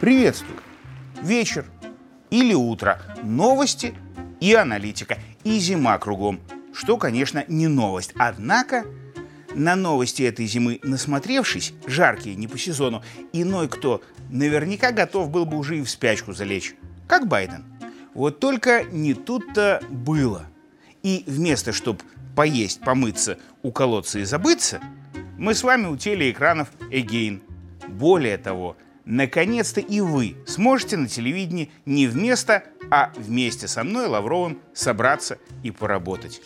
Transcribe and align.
Приветствую. 0.00 0.58
Вечер 1.22 1.64
или 2.30 2.54
утро. 2.54 3.00
Новости 3.22 3.94
и 4.40 4.52
аналитика. 4.52 5.16
И 5.44 5.58
зима 5.60 5.96
кругом. 5.98 6.40
Что, 6.74 6.96
конечно, 6.96 7.44
не 7.46 7.68
новость. 7.68 8.12
Однако 8.16 8.84
на 9.54 9.76
новости 9.76 10.24
этой 10.24 10.46
зимы 10.46 10.80
насмотревшись, 10.82 11.72
жаркие, 11.86 12.34
не 12.34 12.48
по 12.48 12.58
сезону, 12.58 13.04
иной 13.32 13.68
кто 13.68 14.02
наверняка 14.28 14.90
готов 14.90 15.30
был 15.30 15.46
бы 15.46 15.56
уже 15.56 15.78
и 15.78 15.82
в 15.82 15.88
спячку 15.88 16.32
залечь. 16.32 16.74
Как 17.06 17.28
Байден. 17.28 17.64
Вот 18.14 18.40
только 18.40 18.84
не 18.84 19.14
тут-то 19.14 19.80
было. 19.88 20.46
И 21.02 21.22
вместо, 21.26 21.72
чтобы 21.72 22.00
поесть, 22.34 22.80
помыться, 22.80 23.38
уколоться 23.62 24.18
и 24.18 24.24
забыться, 24.24 24.80
мы 25.38 25.54
с 25.54 25.62
вами 25.62 25.86
у 25.86 25.96
телеэкранов 25.96 26.68
Эгейн. 26.90 27.42
Более 27.88 28.38
того, 28.38 28.76
наконец-то 29.04 29.80
и 29.80 30.00
вы 30.00 30.36
сможете 30.46 30.96
на 30.96 31.08
телевидении 31.08 31.70
не 31.84 32.06
вместо, 32.06 32.64
а 32.90 33.12
вместе 33.16 33.68
со 33.68 33.84
мной, 33.84 34.06
Лавровым, 34.06 34.60
собраться 34.72 35.38
и 35.62 35.70
поработать. 35.70 36.40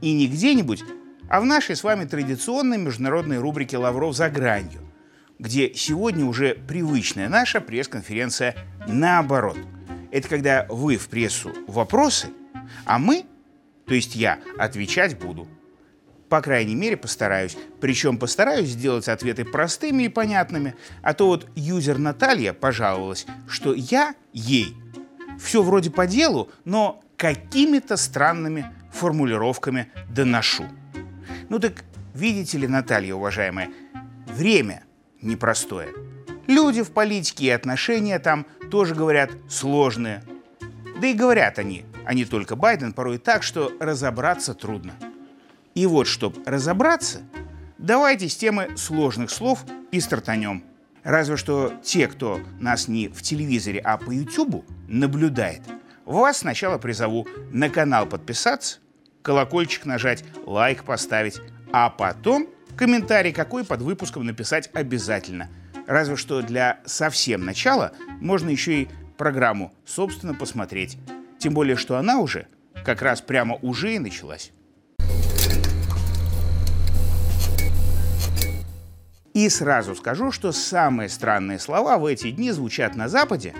И 0.00 0.12
не 0.12 0.26
где-нибудь, 0.26 0.82
а 1.28 1.40
в 1.40 1.44
нашей 1.44 1.76
с 1.76 1.84
вами 1.84 2.04
традиционной 2.04 2.78
международной 2.78 3.38
рубрике 3.38 3.78
«Лавров 3.78 4.14
за 4.14 4.28
гранью», 4.28 4.80
где 5.38 5.72
сегодня 5.74 6.24
уже 6.24 6.54
привычная 6.54 7.28
наша 7.28 7.60
пресс-конференция 7.60 8.56
наоборот. 8.86 9.58
Это 10.10 10.28
когда 10.28 10.66
вы 10.68 10.96
в 10.96 11.08
прессу 11.08 11.52
вопросы, 11.66 12.28
а 12.84 12.98
мы, 12.98 13.24
то 13.92 13.96
есть 13.96 14.16
я, 14.16 14.38
отвечать 14.56 15.18
буду. 15.18 15.46
По 16.30 16.40
крайней 16.40 16.74
мере, 16.74 16.96
постараюсь. 16.96 17.58
Причем 17.78 18.16
постараюсь 18.16 18.70
сделать 18.70 19.06
ответы 19.06 19.44
простыми 19.44 20.04
и 20.04 20.08
понятными. 20.08 20.74
А 21.02 21.12
то 21.12 21.26
вот 21.26 21.46
юзер 21.56 21.98
Наталья 21.98 22.54
пожаловалась, 22.54 23.26
что 23.46 23.74
я 23.74 24.14
ей 24.32 24.74
все 25.38 25.62
вроде 25.62 25.90
по 25.90 26.06
делу, 26.06 26.50
но 26.64 27.04
какими-то 27.18 27.98
странными 27.98 28.64
формулировками 28.90 29.92
доношу. 30.08 30.64
Ну 31.50 31.58
так, 31.58 31.84
видите 32.14 32.56
ли, 32.56 32.66
Наталья, 32.66 33.14
уважаемая, 33.14 33.68
время 34.26 34.84
непростое. 35.20 35.90
Люди 36.46 36.82
в 36.82 36.92
политике 36.92 37.44
и 37.44 37.50
отношения 37.50 38.18
там 38.18 38.46
тоже 38.70 38.94
говорят 38.94 39.32
сложные. 39.50 40.24
Да 40.98 41.08
и 41.08 41.12
говорят 41.12 41.58
они, 41.58 41.84
а 42.04 42.14
не 42.14 42.24
только 42.24 42.56
Байден, 42.56 42.92
порой 42.92 43.18
так, 43.18 43.42
что 43.42 43.72
разобраться 43.80 44.54
трудно. 44.54 44.94
И 45.74 45.86
вот, 45.86 46.06
чтобы 46.06 46.42
разобраться, 46.44 47.22
давайте 47.78 48.28
с 48.28 48.36
темы 48.36 48.70
сложных 48.76 49.30
слов 49.30 49.64
и 49.90 50.00
стартанем. 50.00 50.64
Разве 51.02 51.36
что 51.36 51.72
те, 51.82 52.06
кто 52.06 52.40
нас 52.60 52.88
не 52.88 53.08
в 53.08 53.22
телевизоре, 53.22 53.80
а 53.80 53.96
по 53.96 54.10
Ютубу 54.10 54.64
наблюдает, 54.86 55.62
вас 56.04 56.38
сначала 56.38 56.78
призову 56.78 57.26
на 57.50 57.68
канал 57.68 58.06
подписаться, 58.06 58.78
колокольчик 59.22 59.84
нажать, 59.86 60.24
лайк 60.46 60.84
поставить, 60.84 61.40
а 61.72 61.90
потом 61.90 62.48
комментарий 62.76 63.32
какой 63.32 63.64
под 63.64 63.82
выпуском 63.82 64.24
написать 64.24 64.70
обязательно. 64.74 65.48
Разве 65.86 66.16
что 66.16 66.42
для 66.42 66.80
совсем 66.84 67.44
начала 67.44 67.92
можно 68.20 68.50
еще 68.50 68.82
и 68.82 68.88
программу, 69.16 69.72
собственно, 69.84 70.34
посмотреть. 70.34 70.98
Тем 71.42 71.54
более, 71.54 71.74
что 71.74 71.96
она 71.96 72.20
уже, 72.20 72.46
как 72.84 73.02
раз 73.02 73.20
прямо 73.20 73.56
уже 73.62 73.96
и 73.96 73.98
началась. 73.98 74.52
И 79.34 79.48
сразу 79.48 79.96
скажу, 79.96 80.30
что 80.30 80.52
самые 80.52 81.08
странные 81.08 81.58
слова 81.58 81.98
в 81.98 82.06
эти 82.06 82.30
дни 82.30 82.52
звучат 82.52 82.94
на 82.94 83.08
Западе 83.08 83.56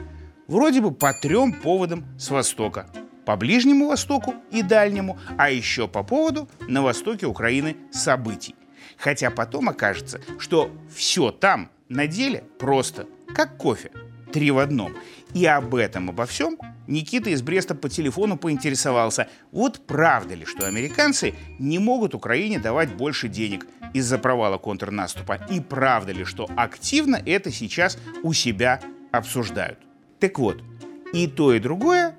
вроде 0.46 0.80
бы 0.80 0.92
по 0.92 1.12
трем 1.12 1.52
поводам 1.52 2.04
с 2.16 2.30
Востока. 2.30 2.86
По 3.26 3.34
Ближнему 3.34 3.88
Востоку 3.88 4.36
и 4.52 4.62
Дальнему, 4.62 5.18
а 5.36 5.50
еще 5.50 5.88
по 5.88 6.04
поводу 6.04 6.48
на 6.68 6.82
востоке 6.82 7.26
Украины 7.26 7.76
событий. 7.90 8.54
Хотя 8.96 9.32
потом 9.32 9.68
окажется, 9.68 10.20
что 10.38 10.70
все 10.94 11.32
там 11.32 11.68
на 11.88 12.06
деле 12.06 12.44
просто 12.60 13.08
как 13.34 13.56
кофе, 13.56 13.90
три 14.32 14.50
в 14.50 14.58
одном. 14.58 14.94
И 15.34 15.46
об 15.46 15.74
этом, 15.74 16.10
обо 16.10 16.26
всем 16.26 16.58
Никита 16.86 17.30
из 17.30 17.42
Бреста 17.42 17.74
по 17.74 17.88
телефону 17.88 18.36
поинтересовался, 18.36 19.28
вот 19.50 19.86
правда 19.86 20.34
ли, 20.34 20.44
что 20.44 20.66
американцы 20.66 21.34
не 21.58 21.78
могут 21.78 22.14
Украине 22.14 22.58
давать 22.58 22.94
больше 22.94 23.28
денег 23.28 23.66
из-за 23.94 24.18
провала 24.18 24.58
контрнаступа, 24.58 25.38
и 25.50 25.60
правда 25.60 26.12
ли, 26.12 26.24
что 26.24 26.48
активно 26.56 27.22
это 27.24 27.50
сейчас 27.50 27.98
у 28.22 28.32
себя 28.32 28.80
обсуждают. 29.10 29.78
Так 30.18 30.38
вот, 30.38 30.62
и 31.12 31.26
то, 31.26 31.52
и 31.52 31.58
другое 31.58 32.16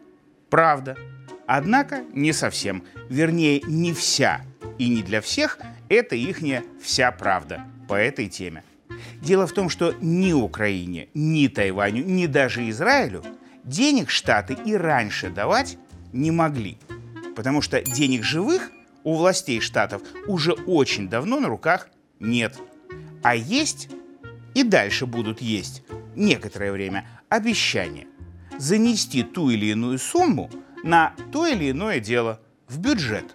правда. 0.50 0.98
Однако 1.46 2.04
не 2.14 2.32
совсем, 2.32 2.84
вернее, 3.10 3.62
не 3.68 3.94
вся 3.94 4.42
и 4.78 4.88
не 4.88 5.04
для 5.04 5.20
всех 5.22 5.60
это 5.90 6.16
ихняя 6.16 6.64
вся 6.82 7.12
правда 7.12 7.66
по 7.88 7.96
этой 7.96 8.28
теме. 8.28 8.64
Дело 9.24 9.48
в 9.48 9.54
том, 9.54 9.70
что 9.70 9.96
ни 10.02 10.34
Украине, 10.34 11.08
ни 11.14 11.48
Тайваню, 11.48 12.04
ни 12.04 12.26
даже 12.26 12.70
Израилю 12.70 13.24
денег 13.64 14.10
Штаты 14.10 14.58
и 14.66 14.76
раньше 14.76 15.30
давать 15.30 15.78
не 16.12 16.30
могли. 16.30 16.78
Потому 17.34 17.62
что 17.62 17.82
денег 17.82 18.26
живых 18.26 18.70
у 19.06 19.16
властей 19.16 19.62
Штатов 19.62 20.02
уже 20.28 20.52
очень 20.52 21.08
давно 21.08 21.40
на 21.40 21.48
руках 21.48 21.88
нет. 22.20 22.60
А 23.24 23.34
есть 23.34 23.88
и 24.56 24.64
дальше 24.64 25.06
будут 25.06 25.42
есть 25.42 25.84
некоторое 26.16 26.74
время 26.74 27.08
обещания 27.30 28.08
занести 28.60 29.24
ту 29.24 29.50
или 29.50 29.68
иную 29.68 30.00
сумму 30.00 30.52
на 30.84 31.14
то 31.32 31.48
или 31.48 31.72
иное 31.72 32.02
дело 32.02 32.42
в 32.68 32.78
бюджет, 32.78 33.34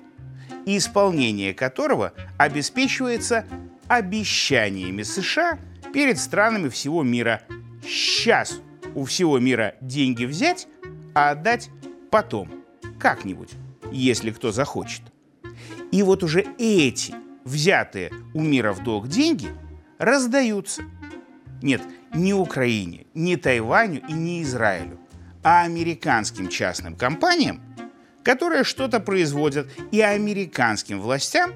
исполнение 0.67 1.55
которого 1.55 2.13
обеспечивается 2.37 3.47
обещаниями 3.89 5.03
США 5.03 5.59
перед 5.93 6.19
странами 6.19 6.69
всего 6.69 7.03
мира. 7.03 7.43
Сейчас 7.83 8.61
у 8.95 9.05
всего 9.05 9.39
мира 9.39 9.75
деньги 9.81 10.25
взять, 10.25 10.69
а 11.15 11.31
отдать 11.31 11.71
потом, 12.11 12.51
как-нибудь, 12.99 13.51
если 13.93 14.31
кто 14.31 14.53
захочет. 14.53 15.03
И 15.91 16.03
вот 16.03 16.23
уже 16.23 16.45
эти 16.59 17.15
взятые 17.45 18.13
у 18.35 18.43
мира 18.43 18.73
в 18.73 18.83
долг 18.83 19.09
деньги 19.09 19.49
раздаются. 19.99 20.83
Нет, 21.63 21.83
не 22.15 22.35
Украине, 22.35 23.07
не 23.15 23.37
Тайваню 23.37 24.03
и 24.09 24.13
не 24.13 24.43
Израилю, 24.43 24.99
а 25.43 25.63
американским 25.63 26.49
частным 26.49 26.95
компаниям, 26.95 27.61
которые 28.23 28.65
что-то 28.65 29.01
производят, 29.01 29.69
и 29.91 30.01
американским 30.01 31.01
властям 31.01 31.53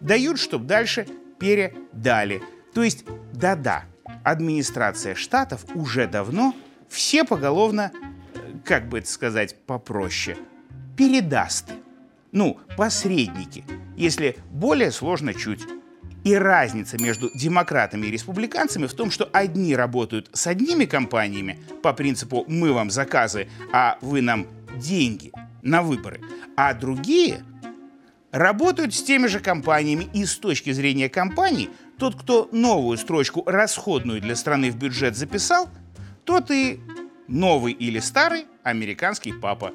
дают, 0.00 0.38
чтобы 0.38 0.66
дальше 0.66 1.06
передали. 1.38 2.42
То 2.74 2.82
есть, 2.82 3.04
да-да, 3.32 3.84
администрация 4.24 5.14
штатов 5.14 5.64
уже 5.74 6.06
давно 6.06 6.54
все 6.88 7.24
поголовно, 7.24 7.92
э, 7.94 8.38
как 8.64 8.88
бы 8.88 8.98
это 8.98 9.08
сказать 9.08 9.56
попроще, 9.66 10.36
передаст. 10.96 11.70
Ну, 12.32 12.58
посредники, 12.76 13.64
если 13.96 14.36
более 14.50 14.90
сложно 14.90 15.32
чуть. 15.32 15.62
И 16.24 16.34
разница 16.34 17.00
между 17.00 17.30
демократами 17.34 18.06
и 18.06 18.10
республиканцами 18.10 18.86
в 18.86 18.94
том, 18.94 19.10
что 19.10 19.28
одни 19.32 19.76
работают 19.76 20.30
с 20.32 20.46
одними 20.46 20.86
компаниями 20.86 21.62
по 21.82 21.92
принципу 21.92 22.44
«мы 22.48 22.72
вам 22.72 22.90
заказы, 22.90 23.48
а 23.72 23.98
вы 24.00 24.22
нам 24.22 24.46
деньги» 24.74 25.32
на 25.64 25.82
выборы, 25.82 26.20
а 26.56 26.74
другие 26.74 27.42
работают 28.34 28.92
с 28.92 29.02
теми 29.02 29.28
же 29.28 29.38
компаниями 29.38 30.08
и 30.12 30.26
с 30.26 30.36
точки 30.36 30.72
зрения 30.72 31.08
компаний 31.08 31.70
тот, 31.98 32.20
кто 32.20 32.48
новую 32.50 32.98
строчку 32.98 33.44
расходную 33.46 34.20
для 34.20 34.34
страны 34.34 34.72
в 34.72 34.76
бюджет 34.76 35.16
записал, 35.16 35.68
тот 36.24 36.50
и 36.50 36.80
новый 37.28 37.72
или 37.72 38.00
старый 38.00 38.46
американский 38.64 39.32
папа. 39.32 39.72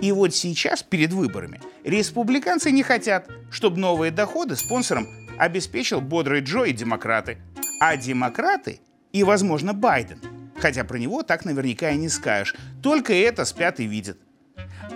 И 0.00 0.12
вот 0.12 0.32
сейчас, 0.32 0.84
перед 0.84 1.12
выборами, 1.12 1.60
республиканцы 1.82 2.70
не 2.70 2.84
хотят, 2.84 3.28
чтобы 3.50 3.78
новые 3.78 4.12
доходы 4.12 4.54
спонсорам 4.54 5.08
обеспечил 5.36 6.00
бодрый 6.00 6.42
Джо 6.42 6.62
и 6.62 6.72
демократы. 6.72 7.38
А 7.80 7.96
демократы 7.96 8.80
и, 9.12 9.24
возможно, 9.24 9.74
Байден, 9.74 10.20
хотя 10.56 10.84
про 10.84 10.98
него 10.98 11.24
так 11.24 11.44
наверняка 11.44 11.90
и 11.90 11.96
не 11.96 12.10
скажешь, 12.10 12.54
только 12.80 13.12
это 13.12 13.44
спят 13.44 13.80
и 13.80 13.86
видят. 13.86 14.18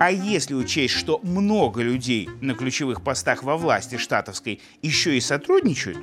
А 0.01 0.11
если 0.11 0.55
учесть, 0.55 0.95
что 0.95 1.21
много 1.23 1.83
людей 1.83 2.27
на 2.41 2.55
ключевых 2.55 3.05
постах 3.05 3.43
во 3.43 3.59
власти 3.59 3.99
штатовской 3.99 4.63
еще 4.81 5.15
и 5.15 5.21
сотрудничают 5.21 5.99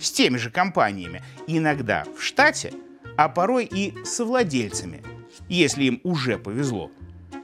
с 0.00 0.10
теми 0.10 0.38
же 0.38 0.50
компаниями, 0.50 1.22
иногда 1.46 2.04
в 2.16 2.22
штате, 2.22 2.72
а 3.18 3.28
порой 3.28 3.66
и 3.66 4.02
совладельцами, 4.06 5.02
если 5.46 5.84
им 5.84 6.00
уже 6.04 6.38
повезло, 6.38 6.90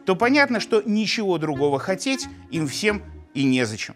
то 0.06 0.16
понятно, 0.16 0.58
что 0.58 0.82
ничего 0.86 1.36
другого 1.36 1.78
хотеть 1.78 2.28
им 2.50 2.66
всем 2.66 3.02
и 3.34 3.44
незачем. 3.44 3.94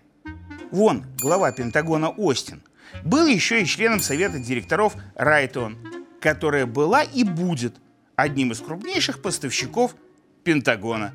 Вон, 0.71 1.07
глава 1.23 1.53
Пентагона 1.53 2.11
Остин 2.11 2.63
Был 3.03 3.27
еще 3.27 3.63
и 3.63 3.67
членом 3.67 4.01
совета 4.01 4.39
директоров 4.39 4.95
Райтон, 5.15 5.79
которая 6.21 6.67
была 6.67 7.03
и 7.03 7.25
будет 7.25 7.77
одним 8.15 8.53
из 8.53 8.61
крупнейших 8.61 9.23
поставщиков 9.23 9.97
Пентагона. 10.43 11.15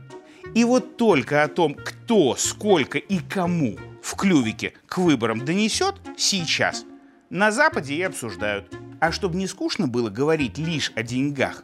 И 0.56 0.64
вот 0.64 0.98
только 0.98 1.44
о 1.44 1.48
том, 1.48 1.74
кто, 1.74 2.36
сколько 2.36 2.98
и 2.98 3.20
кому 3.20 3.78
в 4.02 4.16
клювике 4.16 4.74
к 4.88 4.98
выборам 4.98 5.46
донесет 5.46 5.96
сейчас, 6.18 6.86
на 7.30 7.52
Западе 7.52 7.96
и 7.96 8.02
обсуждают. 8.02 8.74
А 9.00 9.12
чтобы 9.12 9.38
не 9.38 9.48
скучно 9.48 9.88
было 9.88 10.10
говорить 10.10 10.58
лишь 10.58 10.92
о 10.96 11.04
деньгах, 11.04 11.64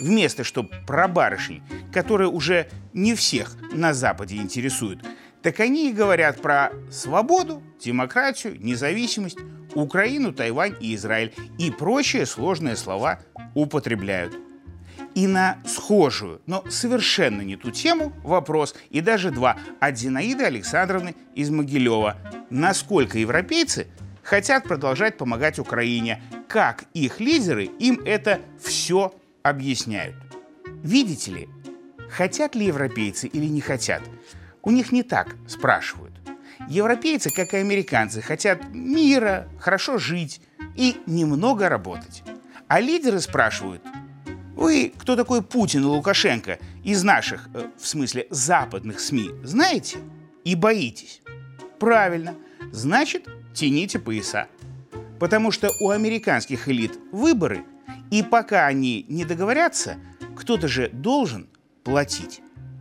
вместо 0.00 0.44
чтобы 0.44 0.70
про 0.86 1.08
барышень, 1.08 1.62
которые 1.92 2.28
уже 2.28 2.68
не 2.92 3.14
всех 3.14 3.56
на 3.72 3.92
Западе 3.92 4.36
интересуют, 4.36 5.04
так 5.42 5.60
они 5.60 5.90
и 5.90 5.92
говорят 5.92 6.40
про 6.40 6.72
свободу, 6.90 7.62
демократию, 7.78 8.56
независимость, 8.58 9.38
Украину, 9.74 10.32
Тайвань 10.32 10.76
и 10.80 10.94
Израиль 10.94 11.34
и 11.58 11.70
прочие 11.70 12.26
сложные 12.26 12.76
слова 12.76 13.20
употребляют. 13.54 14.38
И 15.14 15.26
на 15.26 15.58
схожую, 15.64 16.42
но 16.46 16.64
совершенно 16.68 17.42
не 17.42 17.56
ту 17.56 17.70
тему 17.70 18.12
вопрос, 18.22 18.74
и 18.90 19.00
даже 19.00 19.30
два, 19.30 19.56
от 19.80 19.96
Зинаиды 19.96 20.44
Александровны 20.44 21.14
из 21.34 21.50
Могилева. 21.50 22.16
Насколько 22.50 23.18
европейцы 23.18 23.86
хотят 24.24 24.64
продолжать 24.64 25.16
помогать 25.16 25.58
Украине, 25.58 26.22
как 26.48 26.84
их 26.94 27.20
лидеры 27.20 27.64
им 27.64 28.00
это 28.04 28.40
все 28.60 29.14
объясняют. 29.42 30.16
Видите 30.82 31.30
ли, 31.30 31.48
хотят 32.10 32.54
ли 32.54 32.66
европейцы 32.66 33.28
или 33.28 33.46
не 33.46 33.60
хотят, 33.60 34.02
у 34.62 34.70
них 34.70 34.90
не 34.90 35.02
так 35.02 35.36
спрашивают. 35.46 36.14
Европейцы, 36.68 37.30
как 37.30 37.54
и 37.54 37.58
американцы, 37.58 38.22
хотят 38.22 38.72
мира, 38.72 39.48
хорошо 39.60 39.98
жить 39.98 40.40
и 40.74 40.96
немного 41.06 41.68
работать. 41.68 42.22
А 42.68 42.80
лидеры 42.80 43.20
спрашивают, 43.20 43.82
вы, 44.56 44.92
кто 44.96 45.16
такой 45.16 45.42
Путин 45.42 45.82
и 45.82 45.86
Лукашенко, 45.86 46.58
из 46.84 47.02
наших, 47.02 47.48
э, 47.54 47.68
в 47.76 47.86
смысле 47.86 48.26
западных 48.30 49.00
СМИ, 49.00 49.30
знаете 49.42 49.98
и 50.44 50.54
боитесь? 50.54 51.22
Правильно, 51.78 52.34
значит, 52.72 53.28
тяните 53.52 53.98
пояса. 53.98 54.46
Потому 55.18 55.50
что 55.50 55.70
у 55.80 55.90
американских 55.90 56.68
элит 56.68 56.98
выборы, 57.12 57.64
и 58.10 58.22
пока 58.22 58.66
они 58.66 59.04
не 59.08 59.24
договорятся, 59.24 59.96
кто-то 60.36 60.68
же 60.68 60.88
должен 60.88 61.48
платить, 61.82 62.40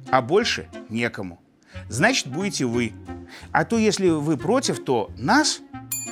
а 0.09 0.21
больше 0.21 0.67
некому. 0.89 1.41
Значит, 1.89 2.27
будете 2.27 2.65
вы. 2.65 2.93
А 3.51 3.65
то, 3.65 3.77
если 3.77 4.09
вы 4.09 4.37
против, 4.37 4.83
то 4.83 5.11
нас, 5.17 5.61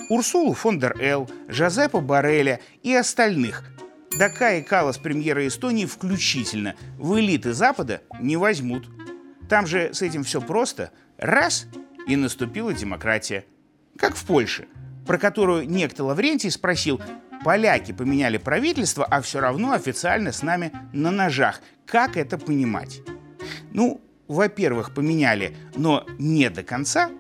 Урсулу 0.09 0.53
фон 0.53 0.79
дер 0.79 0.95
Эл, 0.99 1.29
Жозепа 1.47 2.01
Бареля 2.01 2.59
и 2.83 2.93
остальных, 2.93 3.70
Дака 4.17 4.53
и 4.53 4.61
Калас, 4.61 4.97
премьера 4.97 5.47
Эстонии, 5.47 5.85
включительно, 5.85 6.75
в 6.97 7.19
элиты 7.19 7.53
Запада 7.53 8.01
не 8.19 8.37
возьмут. 8.37 8.89
Там 9.49 9.67
же 9.67 9.93
с 9.93 10.01
этим 10.01 10.23
все 10.23 10.41
просто. 10.41 10.91
Раз– 11.17 11.67
и 12.07 12.15
наступила 12.15 12.73
демократия. 12.73 13.45
Как 13.97 14.15
в 14.15 14.25
Польше, 14.25 14.67
про 15.05 15.17
которую 15.17 15.69
некто 15.69 16.03
Лаврентий 16.03 16.51
спросил, 16.51 17.01
поляки 17.43 17.91
поменяли 17.91 18.37
правительство, 18.37 19.05
а 19.05 19.21
все 19.21 19.39
равно 19.39 19.73
официально 19.73 20.31
с 20.31 20.41
нами 20.41 20.71
на 20.93 21.11
ножах. 21.11 21.61
Как 21.85 22.17
это 22.17 22.37
понимать? 22.37 23.01
Ну, 23.71 24.01
во-первых, 24.27 24.93
поменяли, 24.93 25.55
но 25.75 26.05
не 26.17 26.49
до 26.49 26.63
конца. 26.63 27.11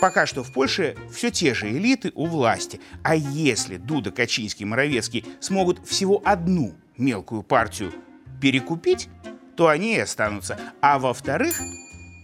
Пока 0.00 0.26
что 0.26 0.42
в 0.42 0.52
Польше 0.52 0.96
все 1.10 1.30
те 1.30 1.54
же 1.54 1.70
элиты 1.70 2.12
у 2.14 2.26
власти. 2.26 2.80
А 3.02 3.14
если 3.14 3.76
Дуда, 3.76 4.10
Качинский, 4.10 4.66
Моровецкий 4.66 5.24
смогут 5.40 5.86
всего 5.86 6.20
одну 6.24 6.74
мелкую 6.96 7.42
партию 7.42 7.92
перекупить, 8.40 9.08
то 9.56 9.68
они 9.68 9.96
и 9.96 10.00
останутся. 10.00 10.58
А 10.80 10.98
во-вторых, 10.98 11.60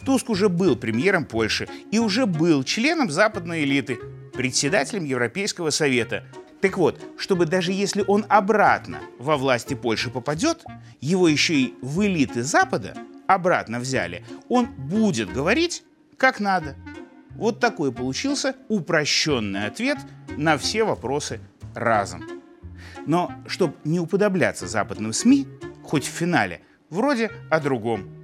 Туск 0.05 0.31
уже 0.31 0.49
был 0.49 0.77
премьером 0.77 1.25
Польши 1.25 1.69
и 1.91 1.99
уже 1.99 2.27
был 2.27 2.65
членом 2.65 3.11
западной 3.11 3.65
элиты, 3.65 3.99
председателем 4.33 5.05
Европейского 5.05 5.71
совета. 5.71 6.25
Так 6.61 6.77
вот, 6.77 7.01
чтобы 7.17 7.47
даже 7.47 7.73
если 7.73 8.05
он 8.07 8.27
обратно 8.29 9.01
во 9.19 9.37
власти 9.37 9.75
Польши 9.75 10.11
попадет, 10.11 10.63
его 11.01 11.29
еще 11.29 11.55
и 11.55 11.75
в 11.81 12.05
элиты 12.05 12.43
Запада 12.43 12.97
обратно 13.27 13.81
взяли, 13.81 14.25
он 14.49 14.67
будет 14.67 15.33
говорить 15.33 15.85
как 16.21 16.39
надо. 16.39 16.77
Вот 17.35 17.61
такой 17.61 17.93
получился 17.93 18.57
упрощенный 18.69 19.67
ответ 19.67 19.99
на 20.37 20.59
все 20.59 20.85
вопросы 20.85 21.41
разом. 21.75 22.25
Но 23.07 23.33
чтобы 23.47 23.75
не 23.85 24.01
уподобляться 24.01 24.67
западным 24.67 25.13
СМИ, 25.13 25.47
хоть 25.83 26.05
в 26.05 26.11
финале, 26.11 26.61
вроде 26.91 27.31
о 27.51 27.61
другом– 27.61 28.09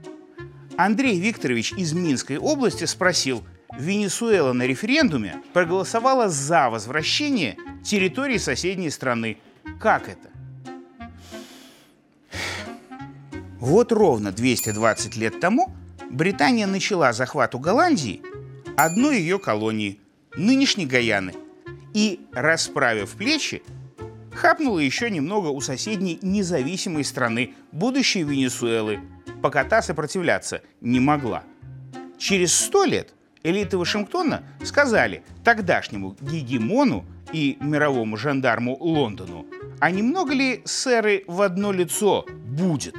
Андрей 0.76 1.18
Викторович 1.18 1.72
из 1.72 1.94
Минской 1.94 2.36
области 2.36 2.84
спросил, 2.84 3.42
Венесуэла 3.78 4.52
на 4.52 4.64
референдуме 4.64 5.40
проголосовала 5.54 6.28
за 6.28 6.68
возвращение 6.68 7.56
территории 7.82 8.36
соседней 8.36 8.90
страны. 8.90 9.38
Как 9.80 10.08
это? 10.08 10.28
Вот 13.58 13.90
ровно 13.90 14.32
220 14.32 15.16
лет 15.16 15.40
тому 15.40 15.74
Британия 16.10 16.66
начала 16.66 17.12
захват 17.12 17.54
у 17.54 17.58
Голландии, 17.58 18.22
одной 18.76 19.18
ее 19.18 19.38
колонии, 19.38 20.00
нынешней 20.36 20.86
Гаяны, 20.86 21.32
и, 21.94 22.20
расправив 22.32 23.10
плечи, 23.16 23.62
хапнула 24.32 24.80
еще 24.80 25.10
немного 25.10 25.48
у 25.48 25.60
соседней 25.60 26.18
независимой 26.22 27.04
страны, 27.04 27.54
будущей 27.72 28.22
Венесуэлы– 28.22 29.00
пока 29.42 29.64
та 29.64 29.82
сопротивляться 29.82 30.62
не 30.80 31.00
могла. 31.00 31.44
Через 32.18 32.52
сто 32.54 32.84
лет 32.84 33.14
элиты 33.42 33.78
Вашингтона 33.78 34.42
сказали 34.64 35.22
тогдашнему 35.44 36.16
гегемону 36.20 37.04
и 37.32 37.56
мировому 37.60 38.16
жандарму 38.16 38.76
Лондону, 38.80 39.46
а 39.78 39.90
немного 39.90 40.32
ли 40.32 40.62
сэры 40.64 41.24
в 41.26 41.42
одно 41.42 41.72
лицо 41.72 42.26
будет? 42.44 42.96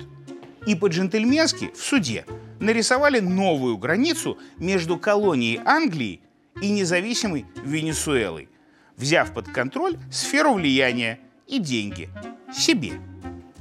И 0.66 0.76
по-джентльменски 0.76 1.72
в 1.76 1.82
суде 1.82 2.26
нарисовали 2.60 3.20
новую 3.20 3.78
границу 3.78 4.38
между 4.58 4.98
колонией 4.98 5.60
Англии 5.66 6.22
и 6.62 6.70
независимой 6.70 7.46
Венесуэлой, 7.64 8.50
взяв 8.96 9.34
под 9.34 9.48
контроль 9.50 9.98
сферу 10.12 10.54
влияния 10.54 11.20
и 11.48 11.60
деньги 11.60 12.10
себе. 12.54 12.94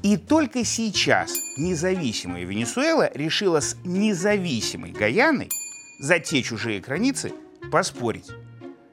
И 0.03 0.17
только 0.17 0.65
сейчас 0.65 1.35
независимая 1.57 2.45
Венесуэла 2.45 3.11
решила 3.13 3.61
с 3.61 3.77
независимой 3.85 4.93
Гаяной 4.93 5.51
за 5.99 6.19
те 6.21 6.43
чужие 6.43 6.81
границы 6.81 7.33
поспорить. 7.73 8.31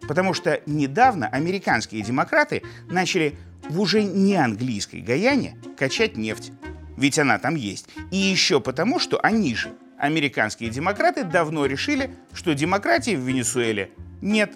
Потому 0.08 0.34
что 0.34 0.62
недавно 0.66 1.28
американские 1.28 2.02
демократы 2.02 2.64
начали 2.90 3.38
в 3.70 3.80
уже 3.80 4.04
не 4.04 4.36
английской 4.36 5.02
Гаяне 5.02 5.58
качать 5.78 6.18
нефть. 6.18 6.52
Ведь 6.98 7.20
она 7.20 7.38
там 7.40 7.56
есть. 7.56 7.88
И 8.12 8.18
еще 8.18 8.60
потому, 8.60 9.00
что 9.00 9.20
они 9.20 9.56
же, 9.56 9.72
американские 9.98 10.70
демократы, 10.70 11.24
давно 11.24 11.66
решили, 11.66 12.12
что 12.34 12.54
демократии 12.54 13.16
в 13.16 13.22
Венесуэле 13.22 13.92
нет. 14.22 14.54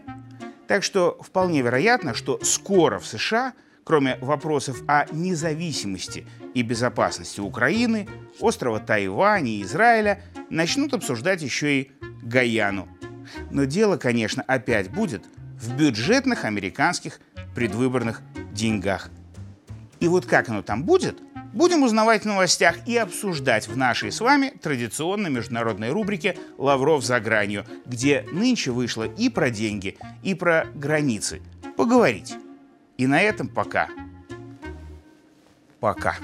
Так 0.67 0.83
что 0.83 1.17
вполне 1.21 1.61
вероятно, 1.61 2.13
что 2.13 2.39
скоро 2.43 2.99
в 2.99 3.05
США– 3.05 3.53
кроме 3.87 4.17
вопросов 4.17 4.83
о 4.85 5.05
независимости 5.13 6.27
и 6.53 6.61
безопасности 6.61 7.39
Украины, 7.39 8.09
острова 8.41 8.81
Тайвань 8.81 9.47
и 9.47 9.61
Израиля, 9.63 10.21
начнут 10.49 10.93
обсуждать 10.93 11.41
еще 11.41 11.79
и 11.79 11.91
Гаяну. 12.21 12.89
Но 13.49 13.63
дело, 13.63 13.95
конечно, 13.95 14.43
опять 14.45 14.91
будет 14.91 15.23
в 15.57 15.73
бюджетных 15.73 16.43
американских 16.43 17.21
предвыборных 17.55 18.21
деньгах. 18.51 19.09
И 19.99 20.07
вот 20.07 20.25
как 20.25 20.49
оно 20.49 20.61
там 20.61 20.83
будет, 20.83 21.19
будем 21.53 21.83
узнавать 21.83 22.23
в 22.23 22.27
новостях 22.27 22.87
и 22.87 22.95
обсуждать 22.97 23.67
в 23.67 23.75
нашей 23.75 24.11
с 24.11 24.19
вами 24.19 24.53
традиционной 24.61 25.29
международной 25.29 25.89
рубрике 25.89 26.37
«Лавров 26.57 27.03
за 27.03 27.19
гранью», 27.19 27.65
где 27.85 28.25
нынче 28.31 28.71
вышло 28.71 29.03
и 29.03 29.29
про 29.29 29.49
деньги, 29.49 29.97
и 30.23 30.35
про 30.35 30.67
границы. 30.75 31.41
Поговорить. 31.75 32.35
И 32.97 33.07
на 33.07 33.21
этом 33.21 33.47
пока. 33.47 33.89
Пока. 35.79 36.15